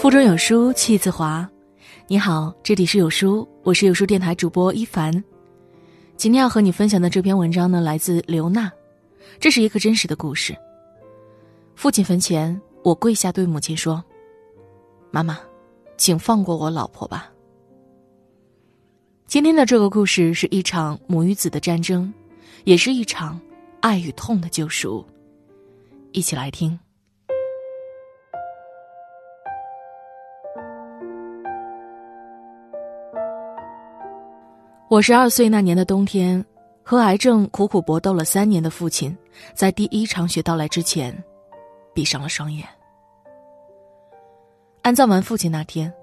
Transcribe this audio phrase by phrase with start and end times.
[0.00, 1.46] 腹中有书气自华。
[2.06, 5.12] 你好，这里是有书，我是有书电台主播一凡。
[6.16, 8.72] 今天要和你分享的这篇文章呢，来自刘娜，
[9.38, 10.56] 这是一个真实的故事。
[11.74, 14.02] 父亲坟前，我跪下对母亲说
[15.12, 15.38] ：“妈妈，
[15.98, 17.30] 请放过我老婆吧。”
[19.28, 22.10] 今天的这个故事是一场母与子的战争，
[22.64, 23.38] 也是一场
[23.80, 25.04] 爱与痛的救赎。
[26.12, 26.80] 一起来听。
[34.90, 36.44] 我十二岁那年的冬天，
[36.82, 39.16] 和癌症苦苦搏斗了三年的父亲，
[39.54, 41.16] 在第一场雪到来之前，
[41.94, 42.66] 闭上了双眼。
[44.82, 45.94] 安葬完父亲那天，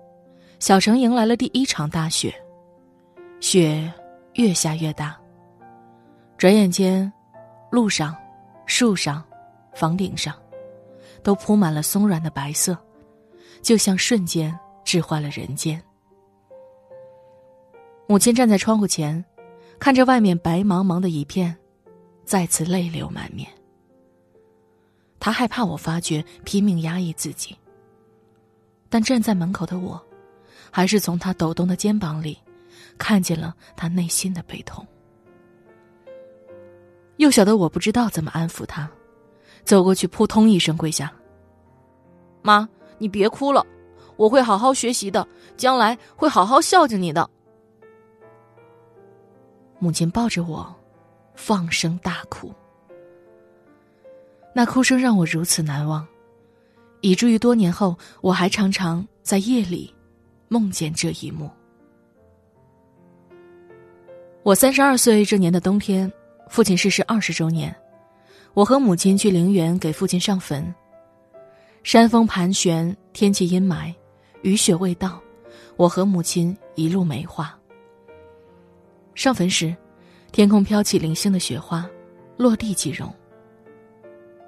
[0.60, 2.34] 小城迎来了第一场大雪，
[3.42, 3.92] 雪
[4.36, 5.18] 越下越大。
[6.38, 7.12] 转眼间，
[7.70, 8.16] 路上、
[8.68, 9.22] 树上、
[9.76, 10.34] 房顶上，
[11.22, 12.78] 都铺满了松软的白色，
[13.62, 15.78] 就像瞬间置换了人间。
[18.10, 19.24] 母亲站在窗户前，
[19.80, 21.54] 看着外面白茫茫的一片，
[22.24, 23.50] 再次泪流满面。
[25.20, 27.54] 她害怕我发觉，拼命压抑自己。
[28.88, 30.02] 但站在门口的我，
[30.72, 32.40] 还是从她抖动的肩膀里，
[32.98, 34.88] 看见了她内心的悲痛。
[37.18, 38.90] 幼小的我不知道怎么安抚她，
[39.66, 41.12] 走过去扑通一声跪下
[42.42, 42.70] ：“妈，
[43.00, 43.66] 你别哭了，
[44.16, 47.30] 我会好好学习的，将来会好好孝敬你的。”
[49.80, 50.76] 母亲抱着我，
[51.36, 52.52] 放声大哭。
[54.54, 56.06] 那哭声让我如此难忘，
[57.02, 59.94] 以至于多年后，我还常常在夜里
[60.48, 61.50] 梦见这一幕。
[64.44, 66.12] 我三十二岁这年的冬天，
[66.50, 67.76] 父亲逝世二十周年，
[68.54, 70.74] 我和母亲去陵园给父亲上坟。
[71.84, 73.94] 山峰盘旋，天气阴霾，
[74.42, 75.22] 雨雪未到，
[75.76, 77.57] 我和母亲一路没话。
[79.18, 79.76] 上坟时，
[80.32, 81.90] 天空飘起零星的雪花，
[82.38, 83.12] 落地即融。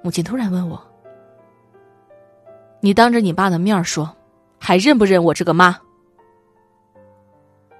[0.03, 0.79] 母亲突然问我
[2.79, 4.15] ：“你当着你爸的面说，
[4.59, 5.75] 还认不认我这个妈？”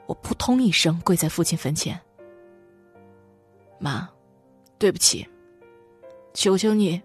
[0.08, 1.98] 我扑通一声跪在父亲坟前
[3.78, 4.10] ：“妈，
[4.80, 5.30] 对不起，
[6.34, 7.00] 求求你，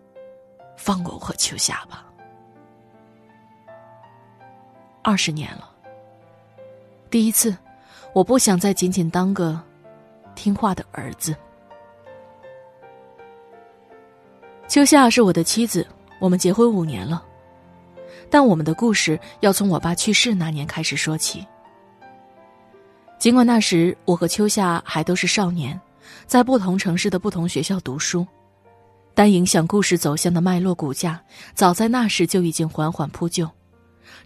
[0.78, 2.10] 放过我和秋夏吧。”
[5.04, 5.70] 二十年了，
[7.10, 7.54] 第一次，
[8.14, 9.62] 我不想再仅仅当个。
[10.34, 11.34] 听话的儿子，
[14.68, 15.86] 秋夏是我的妻子，
[16.18, 17.24] 我们结婚五年了。
[18.30, 21.46] 但我们的故事要从我爸去世那年开始说起。
[23.18, 25.80] 尽管那时我和秋夏还都是少年，
[26.26, 28.26] 在不同城市的不同学校读书，
[29.14, 31.20] 但影响故事走向的脉络骨架，
[31.54, 33.48] 早在那时就已经缓缓铺就，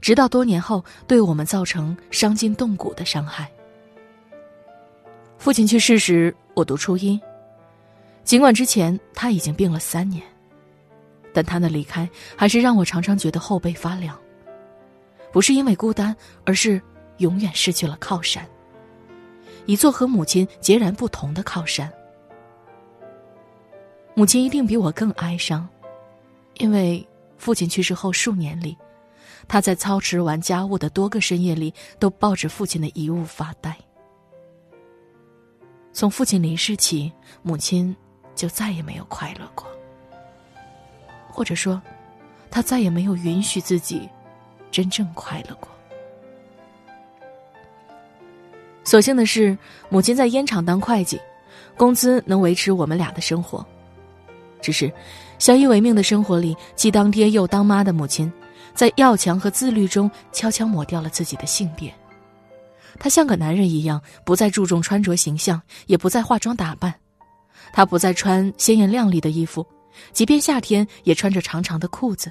[0.00, 3.50] 直到多年后对我们造成伤筋动骨的伤害。
[5.38, 7.18] 父亲去世时，我读初一。
[8.24, 10.22] 尽管之前他已经病了三年，
[11.32, 14.18] 但他的离开还是让我常常觉得后背发凉。
[15.32, 16.82] 不是因为孤单，而是
[17.18, 18.46] 永远失去了靠山，
[19.64, 21.90] 一座和母亲截然不同的靠山。
[24.14, 25.66] 母亲一定比我更哀伤，
[26.54, 27.06] 因为
[27.36, 28.76] 父亲去世后数年里，
[29.46, 33.74] 他在操持完家务的多个深夜里，都抱着父亲的遗物发呆。
[35.98, 37.96] 从父亲离世起，母亲
[38.36, 39.66] 就再也没有快乐过，
[41.28, 41.82] 或者说，
[42.52, 44.08] 她再也没有允许自己
[44.70, 45.68] 真正快乐过。
[48.84, 49.58] 所幸的是，
[49.88, 51.20] 母亲在烟厂当会计，
[51.76, 53.66] 工资能维持我们俩的生活。
[54.62, 54.92] 只是，
[55.40, 58.32] 相依为命的生活里，既当爹又当妈的母亲，
[58.72, 61.92] 在要强和自律中悄悄抹掉了自己的性别。
[62.98, 66.94] 他像个男人一样，不再注重穿着形象，也不再化妆打扮。
[67.72, 69.66] 他不再穿鲜艳亮丽的衣服，
[70.12, 72.30] 即便夏天也穿着长长的裤子。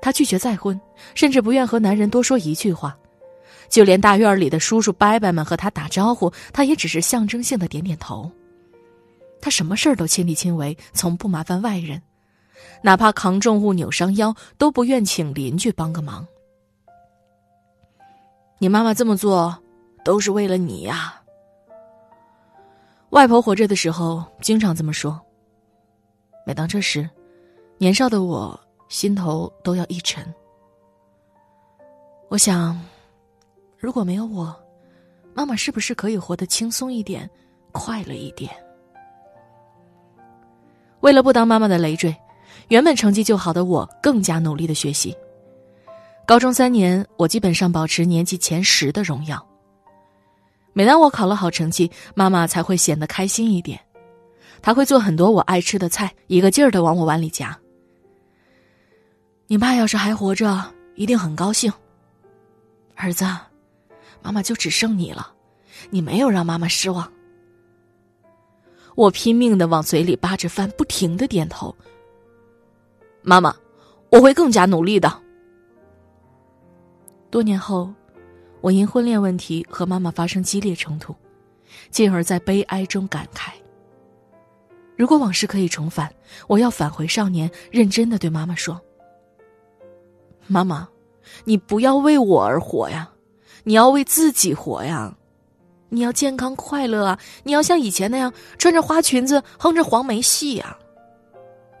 [0.00, 0.78] 他拒绝再婚，
[1.14, 2.96] 甚至不愿和男人多说一句话。
[3.68, 8.30] 就连大院里的叔叔伯伯们和他打招呼，他也只是象征性的点点头。
[9.40, 12.00] 他什么事儿都亲力亲为，从不麻烦外人，
[12.82, 16.26] 哪怕扛重物扭伤腰，都不愿请邻居帮个忙。
[18.60, 19.56] 你妈妈这么做，
[20.04, 21.22] 都是为了你呀。
[23.10, 25.18] 外婆活着的时候，经常这么说。
[26.44, 27.08] 每当这时，
[27.78, 28.58] 年少的我
[28.88, 30.24] 心头都要一沉。
[32.28, 32.80] 我想，
[33.78, 34.54] 如果没有我，
[35.34, 37.30] 妈妈是不是可以活得轻松一点、
[37.70, 38.50] 快乐一点？
[40.98, 42.12] 为了不当妈妈的累赘，
[42.70, 45.16] 原本成绩就好的我更加努力的学习。
[46.28, 49.42] 高中三年，我基本上保持年级前十的荣耀。
[50.74, 53.80] 每当我考了好成绩，妈妈才会显得开心一点。
[54.60, 57.58] 她会做很多我爱吃的菜，一个劲儿的往我碗里夹。
[59.46, 60.62] 你爸要是还活着，
[60.96, 61.72] 一定很高兴。
[62.94, 63.24] 儿子，
[64.20, 65.32] 妈妈就只剩你了，
[65.88, 67.10] 你没有让妈妈失望。
[68.96, 71.74] 我拼命的往嘴里扒着饭，不停的点头。
[73.22, 73.56] 妈妈，
[74.10, 75.22] 我会更加努力的。
[77.30, 77.92] 多年后，
[78.60, 81.14] 我因婚恋问题和妈妈发生激烈冲突，
[81.90, 83.50] 进而在悲哀中感慨：
[84.96, 86.10] 如果往事可以重返，
[86.46, 88.80] 我要返回少年，认真的对妈妈说
[90.48, 90.88] ：“妈妈，
[91.44, 93.10] 你不要为我而活呀，
[93.62, 95.14] 你要为自己活呀，
[95.90, 100.76] 你要健康快乐啊，你要像以前那样穿着花裙子哼着黄梅戏呀，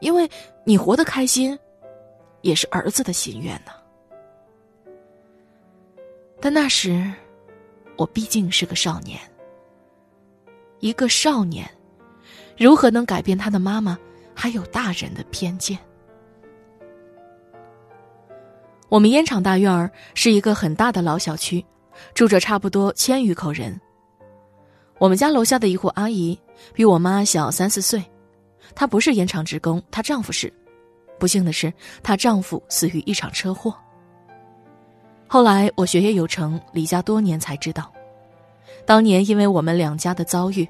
[0.00, 0.30] 因为
[0.64, 1.58] 你活得开心，
[2.42, 3.72] 也是儿子的心愿呢。”
[6.40, 7.10] 但那时，
[7.96, 9.18] 我毕竟是个少年。
[10.80, 11.68] 一个少年，
[12.56, 13.98] 如何能改变他的妈妈
[14.34, 15.76] 还有大人的偏见？
[18.88, 21.64] 我们烟厂大院儿是一个很大的老小区，
[22.14, 23.78] 住着差不多千余口人。
[24.98, 26.38] 我们家楼下的一户阿姨
[26.72, 28.02] 比我妈小三四岁，
[28.74, 30.52] 她不是烟厂职工，她丈夫是。
[31.18, 33.76] 不幸的是，她丈夫死于一场车祸。
[35.30, 37.92] 后来我学业有成，离家多年，才知道，
[38.86, 40.66] 当年因为我们两家的遭遇，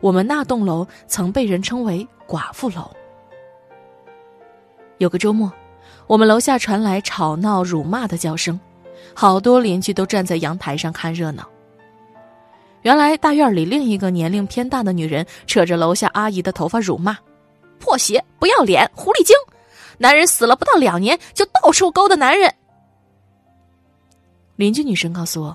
[0.00, 2.88] 我们那栋楼曾被人称为“寡妇楼”。
[4.98, 5.52] 有个周末，
[6.06, 8.58] 我们楼下传来吵闹、辱骂的叫声，
[9.12, 11.44] 好多邻居都站在阳台上看热闹。
[12.82, 17.18] 原来大院里另一个年龄偏大的女人扯着楼下阿姨的头发辱骂
[17.80, 19.34] ：“破鞋，不要脸，狐狸精！
[19.98, 22.54] 男人死了不到两年就到处勾搭男人。”
[24.56, 25.54] 邻居女生告诉我，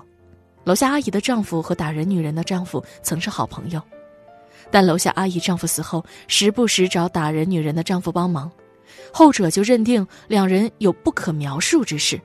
[0.62, 3.82] 楼下阿姨的丈夫和打人女人的丈夫曾是好朋友，
[4.70, 8.50] 但楼下阿姨丈夫死后，时不时找打人女人的丈夫帮忙，
[9.12, 12.20] 后者就认定两人有不可描述之事。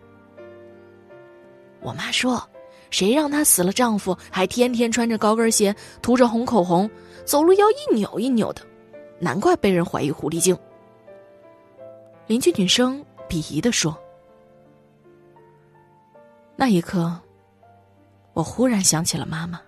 [1.81, 2.47] 我妈说，
[2.91, 6.87] 谁让她死了丈夫还天天穿着高跟鞋，涂着红口红，
[7.25, 8.61] 走路要一扭一扭的，
[9.19, 10.55] 难怪被人怀疑狐狸精。
[12.27, 13.97] 邻居女生鄙夷的说。
[16.59, 17.15] 那一刻，
[18.33, 19.61] 我忽然想起了妈妈。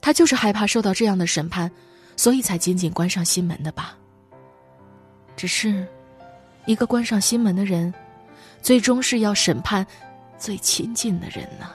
[0.00, 1.70] 她就是害怕受到这样的审判，
[2.16, 3.96] 所以才紧紧关上心门的吧。
[5.36, 5.86] 只是，
[6.66, 7.94] 一个关上心门的人，
[8.60, 9.86] 最终是要审判
[10.36, 11.70] 最亲近的人呢。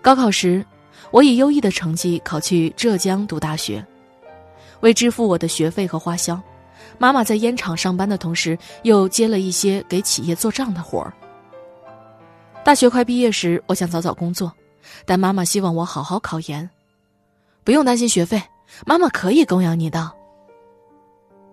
[0.00, 0.66] 高考时，
[1.12, 3.86] 我以优异的成绩考去浙江读大学，
[4.80, 6.42] 为支付我的学费和花销。
[7.02, 11.12] 妈妈在烟厂上班的同时，又接了一些给企业做账的活儿。
[12.64, 14.52] 大学快毕业时，我想早早工作，
[15.04, 16.70] 但妈妈希望我好好考研，
[17.64, 18.40] 不用担心学费，
[18.86, 20.12] 妈妈可以供养你的。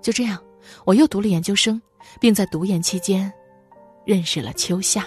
[0.04, 0.38] 就这样，
[0.86, 1.82] 我又读了研究生，
[2.22, 3.34] 并在读研期间
[4.06, 5.04] 认识了秋夏。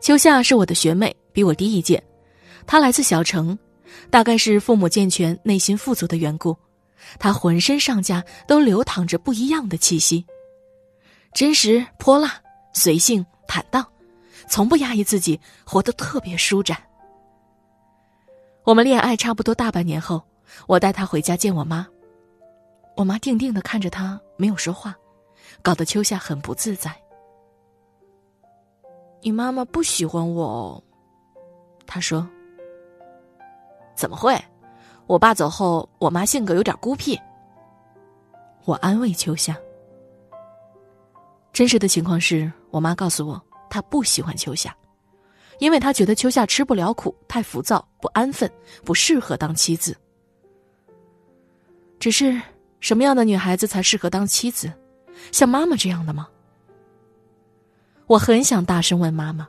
[0.00, 2.02] 秋夏是我的学妹，比我低一届，
[2.66, 3.58] 她来自小城，
[4.08, 6.56] 大概是父母健全、内心富足的缘故。
[7.18, 10.24] 他浑身上下都流淌着不一样的气息，
[11.32, 12.40] 真实、泼辣、
[12.72, 13.86] 随性、坦荡，
[14.48, 16.76] 从不压抑自己，活得特别舒展。
[18.64, 20.22] 我们恋爱差不多大半年后，
[20.66, 21.86] 我带他回家见我妈。
[22.96, 24.94] 我妈定定的看着他，没有说话，
[25.62, 26.94] 搞得秋夏很不自在。
[29.22, 30.82] 你妈妈不喜欢我哦，
[31.86, 32.28] 他说。
[33.96, 34.34] 怎么会？
[35.10, 37.20] 我爸走后，我妈性格有点孤僻。
[38.64, 39.58] 我安慰秋夏。
[41.52, 44.72] 真实的情况是我妈告诉我，她不喜欢秋夏，
[45.58, 48.48] 因为她觉得秋夏吃不了苦，太浮躁，不安分，
[48.84, 49.96] 不适合当妻子。
[51.98, 52.40] 只是
[52.78, 54.72] 什么样的女孩子才适合当妻子？
[55.32, 56.28] 像妈妈这样的吗？
[58.06, 59.48] 我很想大声问妈妈，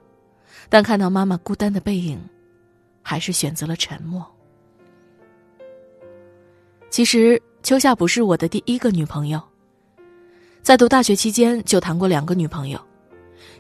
[0.70, 2.20] 但看到妈妈孤单的背影，
[3.04, 4.26] 还是选择了沉默。
[6.92, 9.42] 其实秋夏不是我的第一个女朋友。
[10.62, 12.78] 在读大学期间就谈过两个女朋友，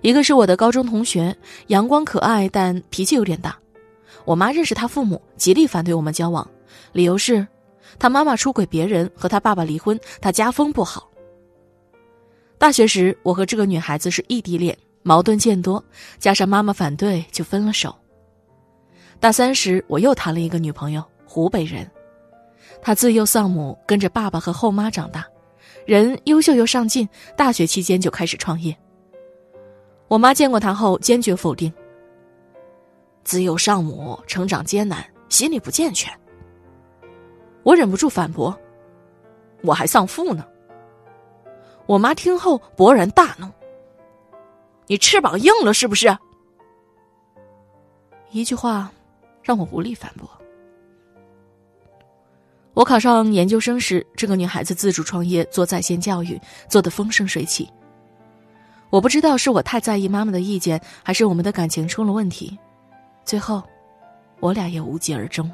[0.01, 1.33] 一个是我的高中同学，
[1.67, 3.57] 阳光可爱，但脾气有点大。
[4.25, 6.45] 我妈认识他父母，极力反对我们交往，
[6.91, 7.47] 理由是
[7.97, 11.09] 他妈妈出轨别人，和他爸爸离婚，他家风不好。
[12.57, 15.81] 大学时我和这个女孩子是异地恋，矛盾渐多，
[16.19, 17.95] 加上妈妈反对，就分了手。
[19.21, 21.89] 大三时我又谈了一个女朋友，湖北人。
[22.81, 25.25] 他自幼丧母，跟着爸爸和后妈长大，
[25.85, 27.07] 人优秀又上进，
[27.37, 28.75] 大学期间就开始创业。
[30.07, 31.71] 我妈见过他后坚决否定。
[33.23, 36.11] 自幼丧母，成长艰难，心理不健全。
[37.63, 38.57] 我忍不住反驳
[39.61, 40.43] ：“我还丧父呢。”
[41.85, 43.45] 我妈听后勃然大怒
[44.87, 46.17] ：“你翅膀硬了是不是？”
[48.31, 48.91] 一句话，
[49.43, 50.27] 让我无力反驳。
[52.73, 57.69] 我考上研究生时，这个女孩子自主创业做在线教育，做得风生水起。
[58.89, 62.57] 我不知道是我太在意妈妈的意见，还是我们的感情出了问题，
[63.25, 63.61] 最后，
[64.39, 65.51] 我俩也无疾而终。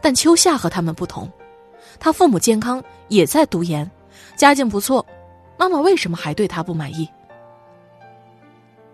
[0.00, 1.28] 但秋夏和他们不同，
[1.98, 3.90] 他父母健康，也在读研，
[4.36, 5.04] 家境不错，
[5.58, 7.08] 妈妈为什么还对他不满意？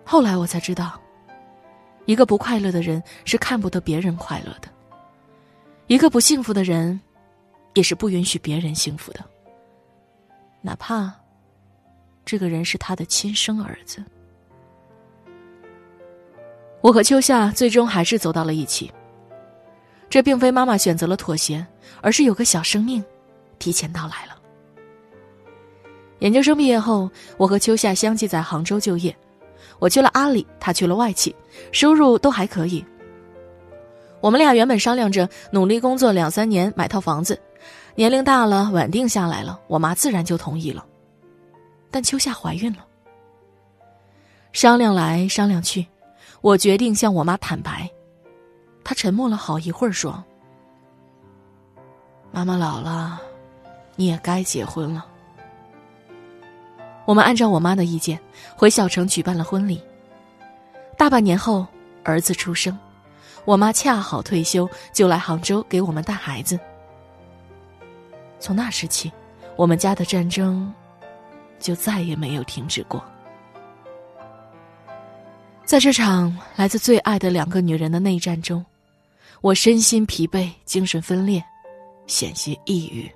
[0.04, 0.98] 后来我才知道，
[2.06, 4.68] 一个不快乐的人是看不得别人快乐的，
[5.92, 6.98] 一个不幸福的人，
[7.74, 9.22] 也是不允许别人幸福的，
[10.62, 11.12] 哪怕。
[12.24, 14.02] 这个人是他的亲生儿子。
[16.80, 18.90] 我和秋夏最终还是走到了一起。
[20.08, 21.66] 这并非妈妈选择了妥协，
[22.00, 23.04] 而是有个小生命
[23.58, 24.40] 提前到来了。
[26.20, 29.14] 研究生毕业后，我和秋夏相继在杭州就业。
[29.78, 31.36] 我去了阿里，他去了外企，
[31.70, 32.82] 收入都还可以。
[34.22, 37.38] 我们俩原本商量着努力工作两三年买套房子，
[37.96, 40.86] 年龄大了稳定下来了，我妈自然就同意了。
[41.90, 42.86] 但秋夏怀孕了，
[44.52, 45.84] 商量来商量去，
[46.40, 47.90] 我决定向我妈坦白。
[48.84, 50.22] 她沉默了好一会儿，说
[52.30, 53.20] ：“妈妈老了，
[53.96, 55.04] 你也该结婚了。”
[57.04, 58.20] 我们按照我妈的意见，
[58.56, 59.82] 回小城举办了婚礼。
[60.96, 61.66] 大半年后，
[62.04, 62.78] 儿子出生，
[63.44, 66.58] 我妈恰好退休，就来杭州给我们带孩子。
[68.38, 69.10] 从那时起，
[69.56, 70.72] 我们家的战争。
[71.62, 73.00] 就再也没有停止过。
[75.64, 78.66] 在这场来自最爱的两个女人的内战中，
[79.42, 81.40] 我身心疲惫，精神分裂，
[82.08, 83.08] 险些抑郁。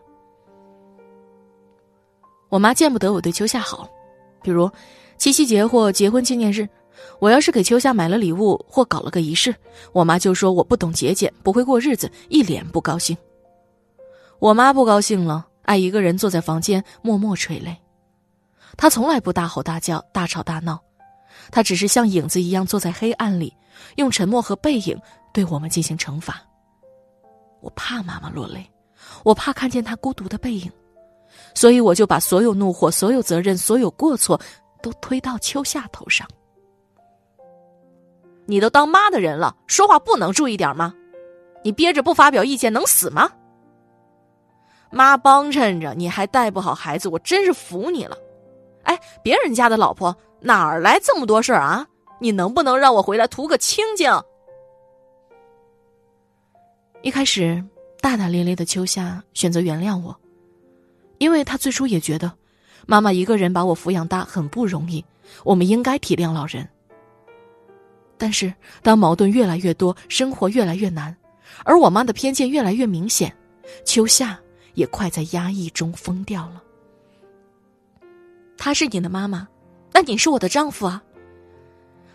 [2.48, 3.90] 我妈见不得我对秋夏好，
[4.44, 4.70] 比如
[5.18, 6.68] 七夕节或结婚纪念日，
[7.18, 9.54] 我要是给秋夏买了礼物或搞了个仪式，
[9.92, 13.16] 我妈就说我不懂节俭，不会过日子，一脸不高兴。
[14.38, 17.76] 我妈不高兴了，爱一个人坐在房间默默垂泪。
[18.76, 20.78] 他从来不大吼大叫、大吵大闹，
[21.50, 23.54] 他只是像影子一样坐在黑暗里，
[23.96, 25.00] 用沉默和背影
[25.32, 26.42] 对我们进行惩罚。
[27.60, 28.70] 我怕妈妈落泪，
[29.24, 30.70] 我怕看见她孤独的背影，
[31.54, 34.38] 所以我就把所有怒火、所有责任、所有过错
[34.82, 36.28] 都推到秋夏头上。
[38.46, 40.94] 你都当妈的人了，说话不能注意点吗？
[41.62, 43.30] 你憋着不发表意见能死吗？
[44.90, 48.16] 妈帮衬着你还带不好孩子，我真是服你了。
[48.84, 51.86] 哎，别人家的老婆哪儿来这么多事儿啊？
[52.20, 54.10] 你能不能让我回来图个清静？
[57.02, 57.62] 一开始，
[58.00, 60.16] 大大咧咧的秋夏选择原谅我，
[61.18, 62.32] 因为他最初也觉得，
[62.86, 65.04] 妈妈一个人把我抚养大很不容易，
[65.42, 66.68] 我们应该体谅老人。
[68.18, 71.14] 但是，当矛盾越来越多，生活越来越难，
[71.64, 73.34] 而我妈的偏见越来越明显，
[73.84, 74.38] 秋夏
[74.74, 76.62] 也快在压抑中疯掉了。
[78.56, 79.46] 她是你的妈妈，
[79.92, 81.02] 那你是我的丈夫啊。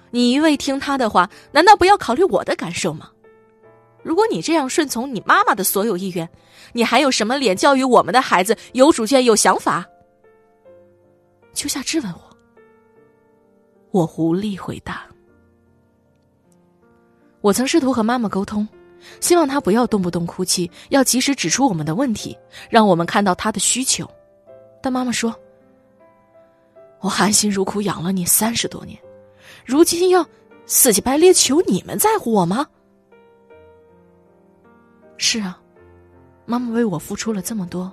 [0.09, 3.09] 你一味听她的话，难道不要考虑我的感受吗？
[4.03, 6.27] 如果你这样顺从你妈妈的所有意愿，
[6.73, 9.87] 你还有什么脸教育我们的孩子有主见、有想法？
[11.53, 12.37] 秋夏质问我，
[13.91, 15.05] 我无力回答。
[17.41, 18.67] 我曾试图和妈妈沟通，
[19.19, 22.37] 希望她不要动不动哭泣，要及时指出我们的问题，
[22.69, 24.09] 让我们看到她的需求。
[24.81, 25.35] 但妈妈说。
[26.99, 28.95] 我含辛茹苦养了你三十多年，
[29.65, 30.23] 如今要
[30.67, 32.63] 死乞白赖求你们在乎我吗？
[35.17, 35.59] 是啊，
[36.45, 37.91] 妈妈为我付出了这么多，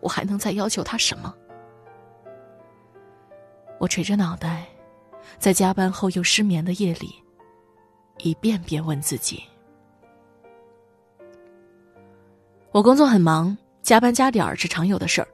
[0.00, 1.34] 我还能再要求她什么？
[3.78, 4.66] 我垂着脑袋，
[5.38, 7.21] 在加班后又失眠的夜里，
[8.22, 9.42] 一遍遍问自己：
[12.70, 15.26] 我工作很忙，加班加点儿是常有的事儿。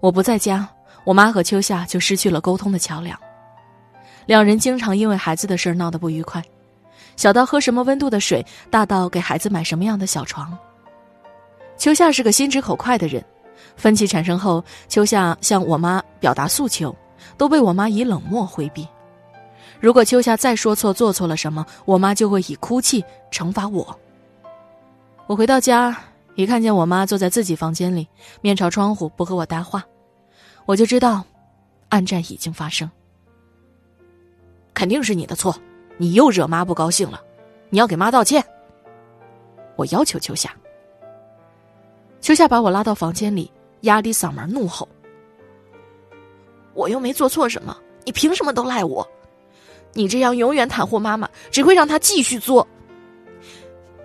[0.00, 0.68] 我不在家。
[1.04, 3.18] 我妈和秋夏就失去了沟通的桥梁，
[4.26, 6.44] 两人经常因为孩子的事闹得不愉快，
[7.16, 10.56] 小到喝什么温度的水，大到给孩子买什么样的小床。
[11.78, 13.24] 秋夏是个心直口快的人，
[13.76, 16.94] 分歧产生后，秋夏向我妈表达诉求，
[17.38, 18.86] 都被我妈以冷漠回避。
[19.80, 23.98] 如果秋夏再说错做错了什么，我妈就会以哭泣惩罚我。
[25.26, 25.96] 我回到家，
[26.34, 28.06] 一看见我妈坐在自己房间里，
[28.42, 29.82] 面朝窗户不和我搭话，
[30.66, 31.24] 我就知道，
[31.88, 32.90] 暗战已经发生。
[34.74, 35.56] 肯定是你的错，
[35.96, 37.20] 你又惹妈不高兴了，
[37.70, 38.44] 你要给妈道歉。
[39.76, 40.54] 我要求秋夏。
[42.20, 43.50] 秋夏把我拉到房间里，
[43.82, 44.86] 压低嗓门怒吼
[46.74, 49.08] ：“我又没做错什么，你凭什么都赖我？
[49.92, 52.66] 你这样永远袒护妈妈，只会让她继续作。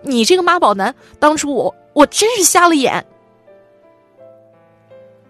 [0.01, 3.05] 你这个妈宝男，当初我我真是瞎了眼。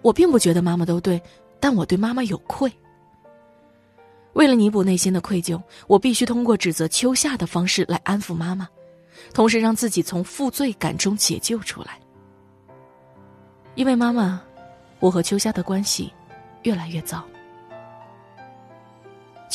[0.02, 1.22] 我并不觉得妈妈都对，
[1.60, 2.72] 但我对妈妈有愧。
[4.34, 8.68] 为了弥补内心的愧疚，我必须通过指责秋夏的方式来安抚妈妈，
[9.34, 12.00] 同时让自己从负罪感中解救出来。”
[13.76, 14.42] 因为妈妈，
[15.00, 16.14] 我和秋夏的关系
[16.64, 17.24] 越来越糟。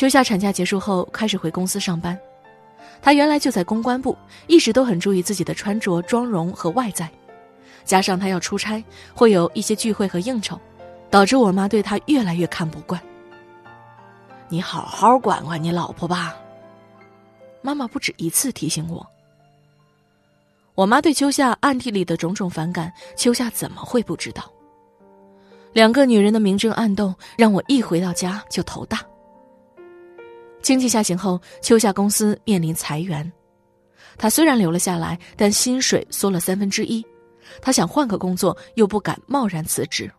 [0.00, 2.18] 秋夏产假结束后开始回公司上班，
[3.02, 4.16] 她原来就在公关部，
[4.46, 7.06] 一直都很注意自己的穿着、妆容和外在。
[7.84, 10.58] 加上她要出差，会有一些聚会和应酬，
[11.10, 12.98] 导致我妈对她越来越看不惯。
[14.48, 16.34] 你好好管管你老婆吧，
[17.60, 19.06] 妈妈不止一次提醒我。
[20.74, 24.50] 我妈对秋夏暗地里的种种反感，秋夏怎么会不知道？
[25.74, 28.98] 两个女人的明争暗斗，让我一回到家就头大。
[30.62, 33.30] 经济下行后，秋夏公司面临裁员，
[34.18, 37.04] 他虽然留了下来，但薪水缩了三分之一。
[37.60, 40.10] 他想换个工作，又不敢贸然辞职。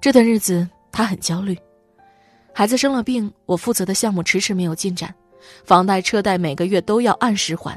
[0.00, 1.58] 这段日子，他很焦虑。
[2.52, 5.12] 孩子生了病，我负责的项目迟迟没有进展，
[5.64, 7.76] 房贷车贷每个月都要按时还。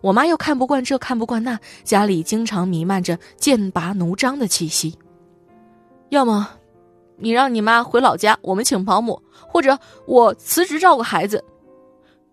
[0.00, 4.98] 我妈又看不惯这，看不惯那，家里经常弥漫着剑拔弩张的气息。
[6.10, 6.50] 要么，
[7.16, 9.14] 你让你妈回老家，我们请保姆；
[9.48, 11.38] 或者我辞职照顾孩子；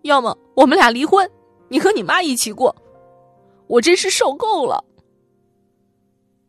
[0.02, 1.28] 要么我们俩离婚，
[1.68, 2.74] 你和你妈一起过。
[3.66, 4.82] 我真是受够了。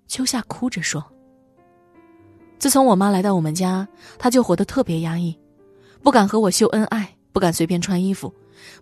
[0.08, 1.04] 秋夏哭着说
[2.60, 5.38] ：“自从我妈来到我们家，她就活得特别压抑，
[6.02, 8.34] 不敢和我秀恩爱，不敢随便穿衣服。”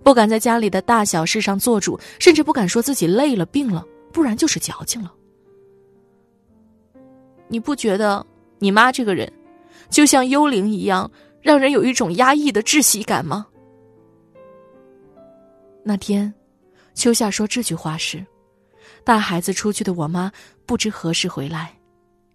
[0.04, 5.12] 不敢在家里的大小事上做主，甚至不敢说自己累了、病了，不然就是矫情了。
[7.48, 8.24] 你不觉得
[8.60, 9.32] 你妈这个人，
[9.92, 13.46] 就像幽灵一样，让人有一种压抑的窒息感吗？
[15.84, 16.34] 那天，
[16.94, 18.26] 秋夏说这句话时，
[19.04, 20.32] 带孩子出去的我妈
[20.66, 21.78] 不知何时回来，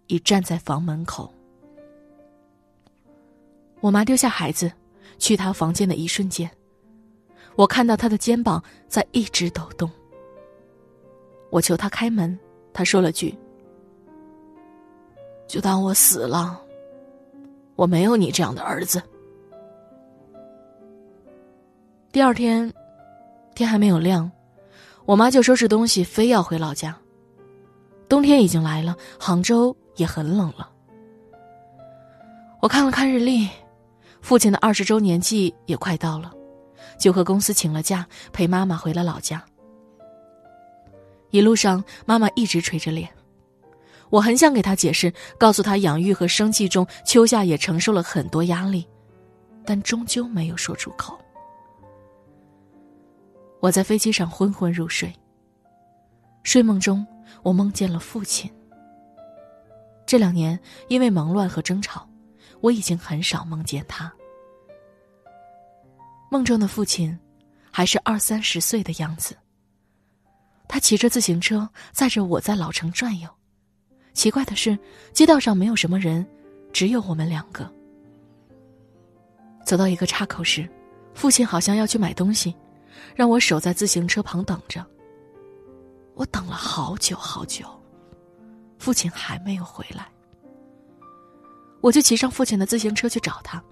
[0.09, 1.33] 已站在房门口。
[3.81, 4.71] 我妈丢下孩子，
[5.19, 6.51] 去她房间的一瞬间。
[7.55, 9.91] 我看到他的肩膀在一直抖动。
[11.49, 12.39] 我求他开门，
[12.75, 13.35] 他说了句
[15.49, 16.61] ：“就当我死了。
[17.77, 19.01] 我没有你这样的儿子。”
[22.11, 22.73] 第二天，
[23.55, 24.31] 天还没有亮，
[25.05, 26.97] 我妈就收拾东西，非要回老家。
[28.09, 30.71] 冬天已经来了，杭州也很冷了。
[32.63, 33.49] 我看了看日历，
[34.23, 36.33] 父亲的二十周年祭也快到了。
[36.99, 39.45] 就和公司请了假，陪妈妈回了老家。
[41.31, 43.11] 一路上，妈妈一直垂着脸，
[44.11, 48.87] 我很想给他解释，告诉他养育和生计中，秋夏也承受了很多压力，
[49.65, 51.19] 但终究没有说出口。
[53.61, 55.13] 我在飞机上昏昏入睡，
[56.45, 57.05] 睡梦中
[57.43, 58.51] 我梦见了父亲。
[60.07, 62.09] 这两年因为忙乱和争吵，
[62.61, 64.13] 我已经很少梦见他。
[66.31, 67.19] 梦中的父亲，
[67.73, 69.37] 还是二三十岁的样子。
[70.69, 73.29] 他骑着自行车载着我在老城转悠。
[74.17, 74.77] 奇怪的是，
[75.13, 76.27] 街道上没有什么人，
[76.73, 77.71] 只有我们两个。
[79.67, 80.67] 走到一个岔口时，
[81.13, 82.57] 父亲好像要去买东西，
[83.15, 84.85] 让我守在自行车旁等着。
[86.15, 87.67] 我等了好久好久，
[88.79, 90.09] 父亲还没有回来。
[91.83, 93.63] 我就骑上父亲的自行车去找他。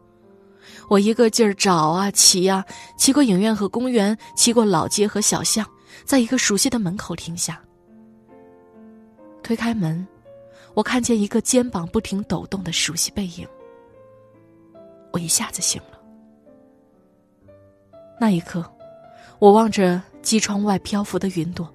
[0.90, 2.62] 我一个劲儿找啊骑啊，
[2.98, 5.66] 骑过影院和公园，骑过老街和小巷，
[6.04, 7.58] 在一个熟悉的门口停下。
[9.42, 10.06] 推开门，
[10.74, 13.46] 我看见一个肩膀不停抖动的熟悉背影。
[15.12, 16.00] 我一下子醒了。
[18.20, 18.64] 那一刻，
[19.38, 21.72] 我望着机窗外漂浮的云朵，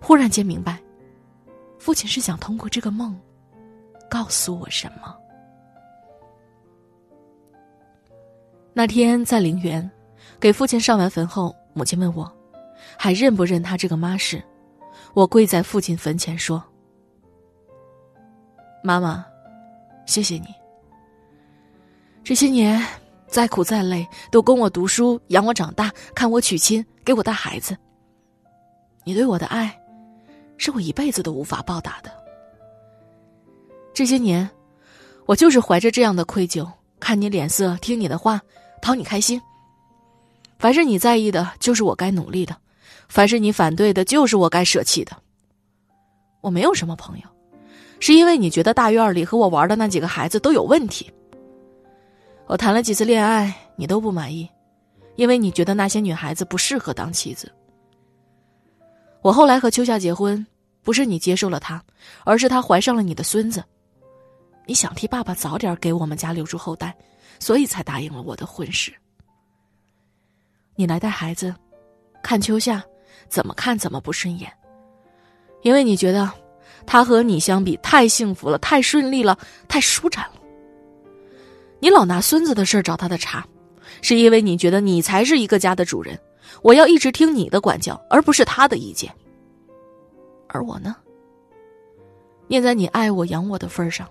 [0.00, 0.78] 忽然间明白，
[1.78, 3.18] 父亲是想通过这个梦，
[4.10, 5.16] 告诉我什么。
[8.74, 9.90] 那天在陵园，
[10.38, 12.30] 给父亲上完坟后，母亲问我，
[12.98, 14.42] 还认不认他这个妈是？
[15.14, 16.62] 我跪在父亲坟前说
[18.86, 19.26] ：“妈妈，
[20.06, 20.46] 谢谢你。
[22.22, 22.80] 这些年
[23.26, 27.76] 再苦再累，都供我读书，养我长大，看我娶亲，给我带孩子。
[29.02, 29.76] 你对我的爱，
[30.56, 32.12] 是我一辈子都无法报答的。
[33.92, 34.48] 这些年，
[35.26, 36.70] 我就是怀着这样的愧疚，
[37.00, 38.40] 看你脸色，听你的话，
[38.80, 39.42] 讨你开心。
[40.60, 42.54] 凡是你在意的，就是我该努力的；
[43.08, 45.16] 凡是你反对的，就是我该舍弃的。
[46.40, 47.24] 我没有什么朋友，
[47.98, 51.10] 是因为你觉得大院里和我玩的那几个孩子都有问题。
[52.46, 54.48] 我谈了几次恋爱，你都不满意，
[55.16, 57.50] 因为你觉得那些女孩子不适合当妻子。
[59.22, 60.46] 我后来和秋夏结婚，
[60.82, 61.82] 不是你接受了她，
[62.24, 63.64] 而是她怀上了你的孙子。
[64.64, 66.94] 你想替爸爸早点给我们家留住后代，
[67.40, 68.92] 所以才答应了我的婚事。
[70.76, 71.52] 你来带孩子，
[72.22, 72.84] 看秋夏，
[73.28, 74.52] 怎么看怎么不顺眼，
[75.62, 76.30] 因为你觉得
[76.86, 80.40] 他和你相比太幸福了，太顺利了，太舒展了。
[81.78, 83.46] 你老拿孙子的事找他的茬，
[84.00, 86.18] 是因为你觉得你才是一个家的主人，
[86.62, 89.12] 我要一直听你的管教，而不是他的意见。
[90.48, 90.96] 而我呢，
[92.46, 94.08] 念在你爱我养我的份上，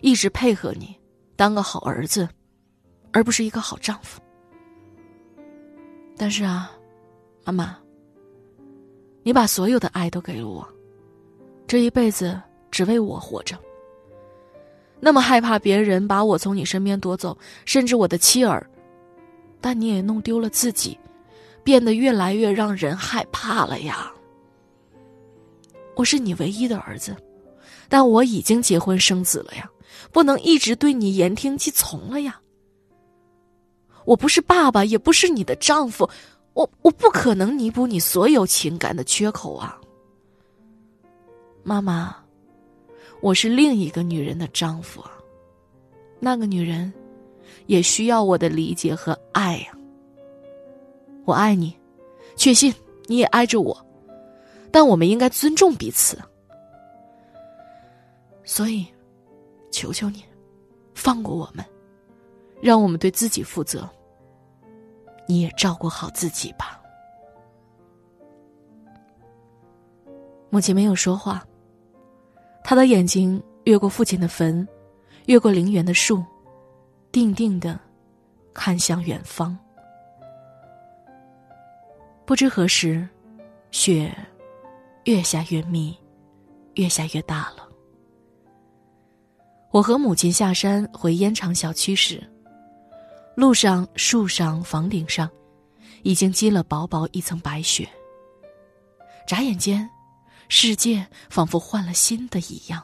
[0.00, 0.94] 一直配合你，
[1.34, 2.28] 当个好儿子，
[3.12, 4.20] 而不是一个好丈夫。
[6.16, 6.70] 但是啊，
[7.44, 7.76] 妈妈，
[9.24, 10.66] 你把所有的爱都给了我，
[11.72, 12.38] 这一辈子
[12.70, 13.58] 只为我活着。
[15.00, 18.68] 那么害怕别人把我从你身边夺走，甚至我的妻儿，
[19.58, 20.98] 但你也弄丢了自己，
[21.64, 24.12] 变得越来越让人害怕了呀。
[25.96, 27.16] 我是你唯一的儿子，
[27.88, 29.66] 但我已经结婚生子了呀，
[30.12, 32.38] 不能一直对你言听计从了呀。
[34.04, 36.06] 我不是爸爸，也不是你的丈夫，
[36.52, 39.80] 我我不可能弥补你所有情感的缺口啊，
[41.62, 42.16] 妈妈。
[43.20, 45.12] 我是另一个女人的丈夫啊，
[46.18, 46.92] 那个女人
[47.66, 49.72] 也需要我的理解和爱呀。
[51.24, 51.72] 我爱你，
[52.34, 52.74] 确信
[53.06, 53.86] 你也爱着我，
[54.72, 56.18] 但我们应该尊重彼此。
[58.42, 58.84] 所以，
[59.70, 60.24] 求求你，
[60.94, 61.64] 放过我们，
[62.60, 63.88] 让我们对自己负责。
[65.28, 66.82] 你也照顾好自己吧。
[70.50, 71.46] 母亲没有说话。
[72.64, 74.66] 他的眼睛越过父亲的坟，
[75.26, 76.24] 越过陵园的树，
[77.10, 77.78] 定定的
[78.54, 79.58] 看向远方。
[82.24, 83.06] 不知何时，
[83.72, 84.14] 雪
[85.04, 85.96] 越下越密，
[86.74, 87.68] 越下越大了。
[89.70, 92.22] 我和母亲下山回烟厂小区时，
[93.34, 95.28] 路上、树上、房顶上，
[96.02, 97.88] 已经积了薄薄一层白雪。
[99.26, 99.88] 眨眼间。
[100.54, 102.82] 世界仿佛换了新的一样。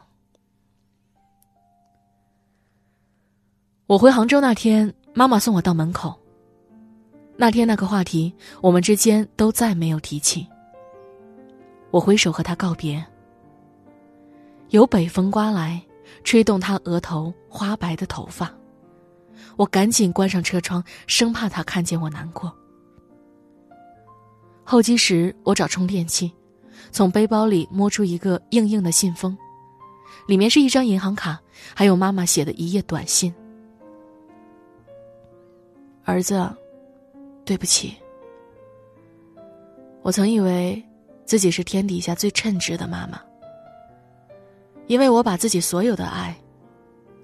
[3.87, 6.19] 我回杭州那天，妈妈送我到门口。
[7.37, 10.49] 那天那个话题，我们之间都再没有提起。
[11.91, 13.05] 我挥手和他告别。
[14.71, 15.79] 有北风刮来，
[16.25, 18.51] 吹动他额头花白的头发。
[19.57, 22.51] 我赶紧关上车窗，生怕他看见我难过。
[24.65, 26.33] 候机时，我找充电器。
[26.91, 29.37] 从背包里摸出一个硬硬的信封，
[30.27, 31.41] 里面是一张银行卡，
[31.75, 33.35] 还有妈妈写的一页短信。
[36.05, 36.49] 儿子，
[37.45, 37.95] 对不起。
[40.03, 40.83] 我曾以为
[41.25, 43.21] 自己是天底下最称职的妈妈，
[44.87, 46.35] 因为我把自己所有的爱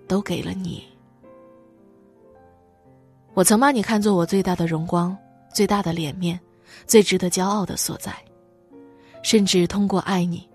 [0.07, 0.85] 都给了你。
[3.33, 5.16] 我曾把你看作我最大的荣光、
[5.53, 6.38] 最大的脸面、
[6.87, 8.14] 最值得骄傲的所在。
[9.24, 10.48] 甚至通过爱你，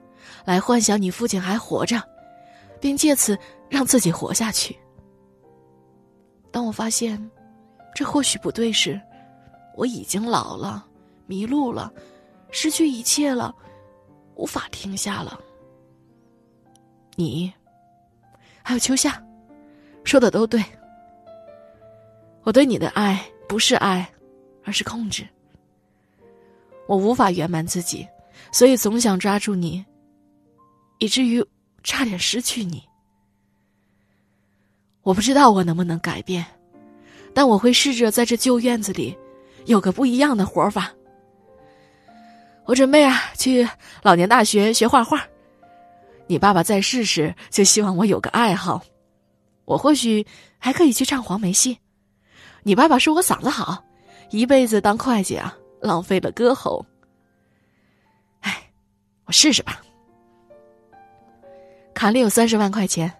[0.45, 2.01] 来幻想你父亲还活着，
[2.79, 4.77] 并借此让自己活下去。
[6.51, 7.19] 当我发现
[7.93, 9.01] 这或许不对时，
[9.75, 10.85] 我已经老了，
[11.25, 11.91] 迷路了，
[12.51, 13.53] 失去一切了，
[14.35, 15.39] 无法停下了。
[17.15, 17.51] 你，
[18.61, 19.21] 还有秋夏，
[20.03, 20.63] 说的都对。
[22.43, 24.07] 我对你的爱不是爱，
[24.63, 25.27] 而是控制。
[26.87, 28.07] 我无法圆满自己。
[28.51, 29.85] 所以总想抓住你，
[30.97, 31.45] 以至于
[31.83, 32.83] 差点失去你。
[35.01, 36.45] 我不知道我能不能改变，
[37.33, 39.17] 但我会试着在这旧院子里
[39.65, 40.91] 有个不一样的活法。
[42.65, 43.67] 我准备啊去
[44.03, 45.25] 老年大学学画画。
[46.27, 48.83] 你爸爸在世时就希望我有个爱好，
[49.65, 50.23] 我或许
[50.59, 51.75] 还可以去唱黄梅戏。
[52.61, 53.83] 你爸爸说我嗓子好，
[54.29, 56.85] 一辈子当会计啊，浪费了歌喉。
[59.29, 59.79] 我试试吧。
[61.93, 63.13] 卡里有三十万块钱，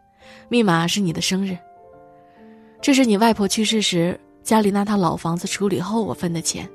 [0.50, 1.56] 密码是你的生日。
[2.82, 6.67] 这是你外婆去世时家里那套老房子处理后我分的钱。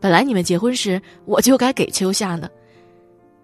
[0.00, 2.50] 本来你们结婚时我就该给秋夏的，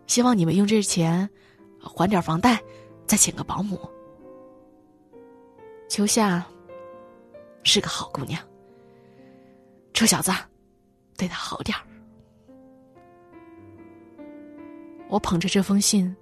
[0.09, 1.31] 希望你们用这钱
[1.79, 2.61] 还点房贷，
[3.07, 3.79] 再请个保姆。
[5.88, 6.44] 秋夏
[7.62, 8.42] 是个好姑娘，
[9.94, 10.33] 臭小子，
[11.16, 11.88] 对她好点儿。
[15.09, 16.14] 我捧着这封信，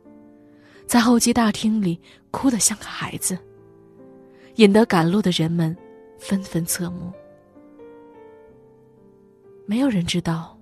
[0.86, 3.36] 在候机大厅里哭得像个孩子，
[4.54, 5.76] 引得赶路的人们
[6.18, 7.12] 纷纷侧目。
[9.66, 10.56] 没有人知道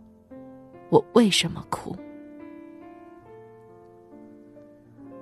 [0.89, 1.95] 我为什么哭。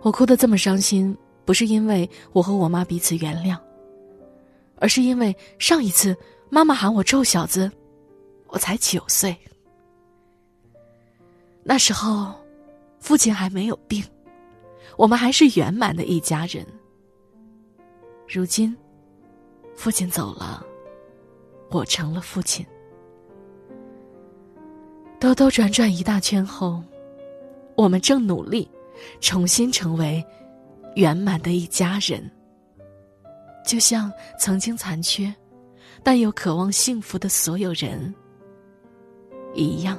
[0.02, 3.58] 我哭得这么伤心，不是因为我和我妈彼此原谅，
[4.76, 6.16] 而是因为上一次
[6.50, 7.68] 妈妈喊我臭小子，
[8.46, 9.36] 我才九岁。
[11.64, 12.40] 那时候。
[13.02, 14.00] 父亲还没有病，
[14.96, 16.64] 我们还是圆满的一家人。
[18.28, 18.74] 如今，
[19.74, 20.64] 父亲走了，
[21.68, 22.64] 我成了父亲。
[25.18, 26.80] 兜兜转转一大圈后，
[27.76, 28.70] 我们正努力
[29.20, 30.24] 重新成为
[30.94, 32.30] 圆满的一家人，
[33.66, 35.34] 就像曾经残缺
[36.04, 38.14] 但又渴望幸福的所有人
[39.54, 39.98] 一样。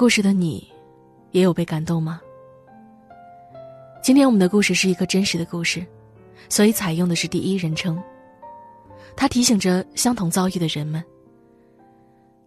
[0.00, 0.66] 故事的你，
[1.32, 2.22] 也有被感动吗？
[4.02, 5.86] 今天我们的故事是一个真实的故事，
[6.48, 8.02] 所以采用的是第一人称。
[9.14, 11.04] 它提醒着相同遭遇的人们：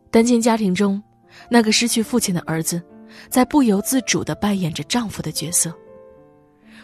[0.09, 0.99] 单亲家庭中，
[1.47, 2.81] 那个失去父亲的儿子，
[3.29, 5.69] 在不由自主的扮演着丈夫的角色；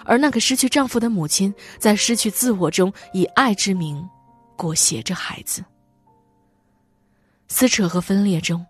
[0.06, 4.08] 而那个失去丈夫的母亲，在失去自我中，以爱之名，
[4.56, 5.66] 裹挟着孩子。
[7.48, 8.64] 撕扯和分裂中。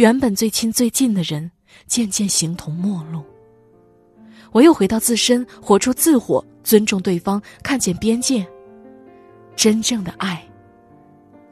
[0.00, 1.50] 原本最亲最近的人，
[1.86, 3.22] 渐渐形同陌路。
[4.50, 8.46] 我又回到自身，活出自我，尊重对方，看见边界，
[9.54, 10.42] 真正的爱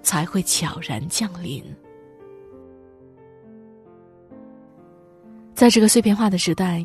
[0.03, 1.63] 才会悄然降临。
[5.55, 6.83] 在这个碎片化的时代，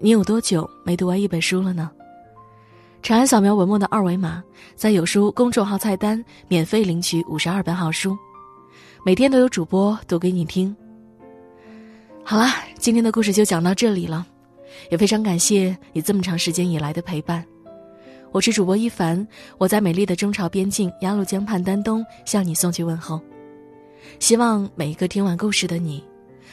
[0.00, 1.92] 你有多久没读完一本书了呢？
[3.04, 4.42] 长按扫描文末的二维码，
[4.74, 8.18] 在有书公众号菜单免费领取五十二本好书。
[9.04, 10.74] 每天都有主播读给你听。
[12.22, 12.46] 好了，
[12.78, 14.24] 今天的故事就讲到这里了，
[14.92, 17.44] 也非常感谢你这么长时间以来的陪伴。
[18.30, 19.26] 我是主播一凡，
[19.58, 23.20] 我在美丽的中朝边境鸭绿江畔丹东向你送去问候。
[24.20, 26.02] 希望每一个听完故事的你，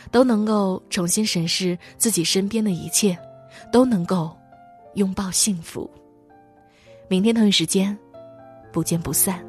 [0.10, 3.16] 都能够重新审视自己身边的一切，
[3.72, 4.36] 都能够
[4.96, 5.88] 拥抱幸福。
[7.08, 7.96] 明天同一时间，
[8.72, 9.40] 不见不散。